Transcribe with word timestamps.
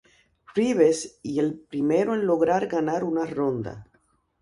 Rives, 0.55 1.19
y 1.21 1.37
el 1.37 1.59
primero 1.59 2.15
en 2.15 2.25
lograr 2.25 2.65
ganar 2.67 3.03
una 3.03 3.27
ronda. 3.27 3.85